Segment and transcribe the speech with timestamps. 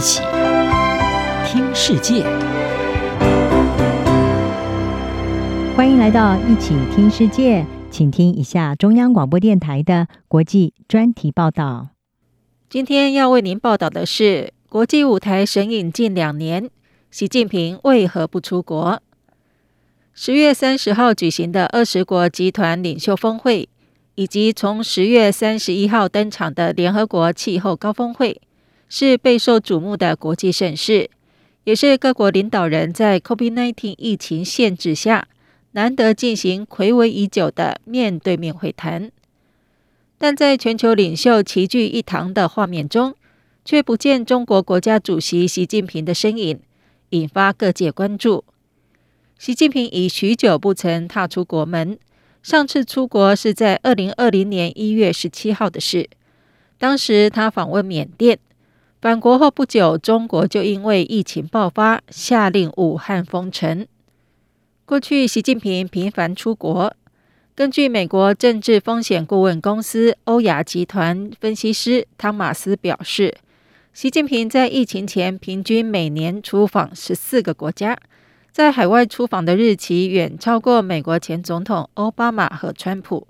[0.00, 0.22] 起
[1.44, 2.22] 听世界，
[5.76, 11.88] 欢迎来到一起听世界，请听一下中央广播电台的国际专题报道。
[12.70, 16.70] 今天要为您报道的是国际舞台神隐近两年，
[17.10, 19.02] 习近平为何不出国？
[20.14, 23.68] 十月三十号举行的二十国集团领袖峰会，
[24.14, 28.40] 以及从十月三十一号登场的联合国气候高峰会，
[28.92, 31.08] 是备受瞩目的国际盛事，
[31.62, 35.28] 也是各国领导人在 COVID-19 疫情限制下
[35.70, 39.12] 难得进行睽违已久的面对面会谈。
[40.18, 43.14] 但在全球领袖齐聚一堂的画面中，
[43.64, 46.58] 却不见中国国家主席习近平的身影，
[47.10, 48.44] 引发各界关注。
[49.38, 51.96] 习近平已许久不曾踏出国门，
[52.42, 56.10] 上次出国是在二零二零年一月十七号的事。
[56.76, 58.38] 当时他访问缅甸，
[59.00, 63.86] 返国后不久，中国就因为疫情爆发，下令武汉封城。
[64.84, 66.94] 过去，习近平频繁出国。
[67.54, 73.34] 根据美国政治风险顾问公司欧亚集团分析师汤马斯表示，
[73.94, 77.98] 习近平在疫情前平均每年出访十四个国家。
[78.52, 83.26] 在海外出访的日期远超过美国前总统奥巴马和川普。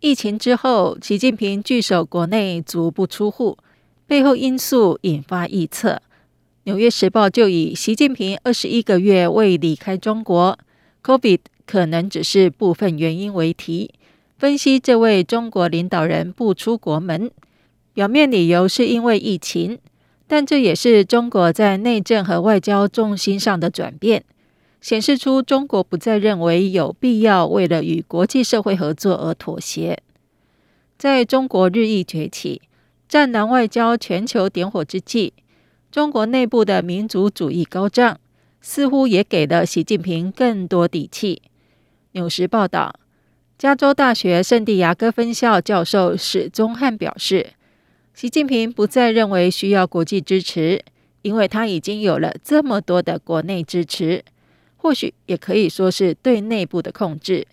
[0.00, 3.56] 疫情之后，习近平据守国内，足不出户，
[4.08, 5.90] 背后因素引发臆测。
[6.64, 10.58] 《纽约时报》就以“习近平二十一个月未离开中国
[11.04, 13.92] ，COVID 可能只是部分原因”为题，
[14.38, 17.30] 分析这位中国领导人不出国门，
[17.92, 19.78] 表面理由是因为疫情。
[20.26, 24.24] 但这也是中国在内政和外交重心上的转变，
[24.80, 29.98] 显示出中国不再认为有必要为了与国际社会合作而妥协。
[30.96, 32.60] 在中国日益崛起、
[33.08, 35.32] 战狼外交全球点火之际，
[35.90, 38.20] 中国内部的民族主义高涨，
[38.60, 41.40] 似乎也给了习近平更多底气。
[42.12, 42.94] 纽时报道，
[43.56, 47.54] 加州大学圣地亚哥分校教授史宗汉表示。
[48.12, 50.84] 习近平不再认为需要国际支持，
[51.22, 54.22] 因为他已经有了这么多的国内支持，
[54.76, 57.46] 或许也可以说是对内部的控制。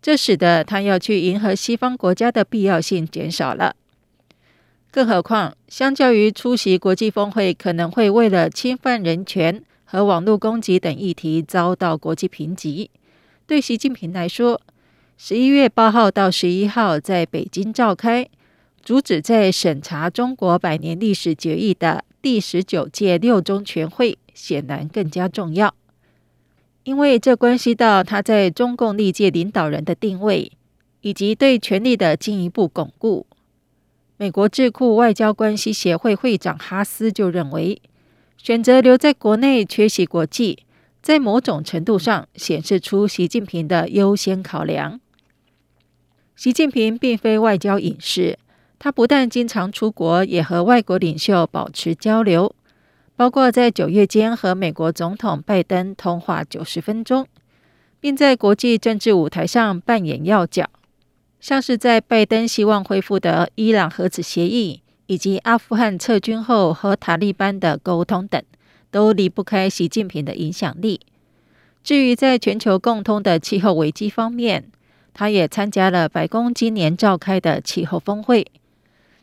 [0.00, 3.74] 这使得他要去迎合西方国家的必要性减少了。
[4.96, 12.90] 更何况，相较于出席国际峰会，可能会为了侵犯人权和网络攻击等议题遭到国际评级，
[13.46, 14.58] 对习近平来说，
[15.18, 18.26] 十一月八号到十一号在北京召开。
[18.82, 25.74] 主旨在审查中国百年历史决议的第十九届六中全会显然更加重要，
[26.84, 30.50] 因为这关系到他在中共历届领导人的定位，
[31.02, 33.25] 以及对权力的进一步巩固。
[34.18, 37.82] 美国智库外交关系协会会长哈斯就认为，
[38.38, 40.60] 选择留在国内缺席国际，
[41.02, 44.98] 在某种程度上显示出习近平的优先考量。
[46.34, 48.38] 习近平并非外交隐士。
[48.78, 52.54] 他不但经常出国，也和外国领袖保持交流，
[53.16, 57.26] 包括在九月间和美国总统拜登通话九十分钟，
[58.00, 60.68] 并在国际政治舞台上扮演要角，
[61.40, 68.42] 像是在拜登希望恢复的伊朗核子协议，以及阿富汗撤军后和塔利班的沟通等，
[68.90, 71.00] 都离不开习近平的影响力。
[71.84, 74.64] 至于在全球共通的气候危机方面，
[75.14, 78.46] 他也参加了白宫今年召开的气候峰会。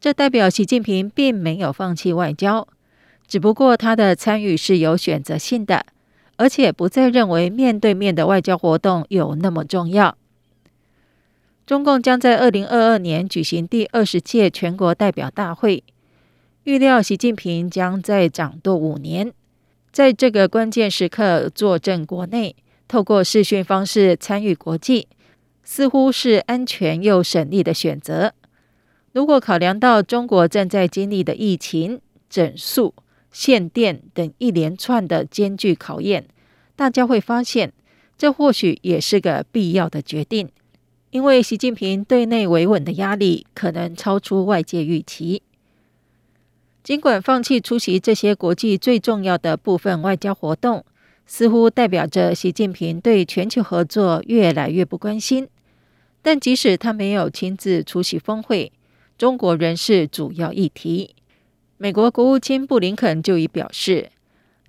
[0.00, 2.66] 这代表习近平并没有放弃外交，
[3.26, 5.84] 只不过他的参与是有选择性的，
[6.36, 10.16] 而且不再认为面对面的外交活动有那么重要。
[11.66, 15.82] 中共将在二零二二年举行第二十届全国代表大会，
[16.62, 19.32] 预料习近平将在掌舵五年，
[19.90, 22.54] 在这个关键时刻坐镇国内，
[22.86, 25.08] 透过视讯方式参与国际，
[25.64, 28.32] 似乎是安全又省力的选择。
[29.12, 32.94] 如果考量到中国正在经历的疫情、整肃、
[33.32, 36.28] 限电等一连串的艰巨考验，
[36.76, 37.72] 大家会发现，
[38.16, 40.48] 这或许也是个必要的决定。
[41.16, 45.40] 因为习近平对内维稳的压力可能超出外界预期。
[46.84, 50.84] 尽管放弃出席这些国际最重要的部分外交活动，
[51.24, 55.48] 似乎代表着习近平对全球合作越来越不关心，
[56.20, 58.70] 但即使他没有亲自出席峰会，
[59.16, 61.14] 中国仍是主要议题。
[61.78, 64.10] 美国国务卿布林肯就已表示，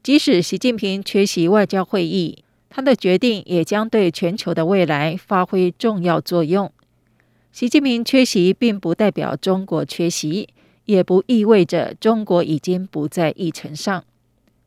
[0.00, 2.44] 即使习近平缺席外交会议，
[2.76, 6.70] 他的决定也将对全球的未来发挥重要作用。
[7.50, 10.50] 习近平缺席并不代表中国缺席，
[10.84, 14.04] 也不意味着中国已经不在议程上。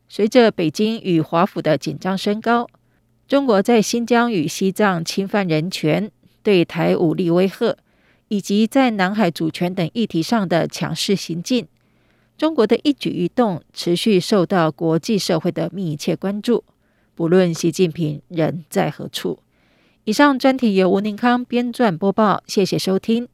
[0.08, 2.66] 随着北京与华府的紧张升高，
[3.28, 6.10] 中国在新疆与西藏侵犯人权、
[6.42, 7.76] 对台武力威吓，
[8.26, 11.68] 以及在南海主权等议题上的强势行径，
[12.36, 16.64] 中国的一举一动持续受到国际社会的密切关注。
[17.20, 19.40] 无论习近平人在何处。
[20.04, 23.28] 以上专题由吴宁康编撰播报，谢谢收听。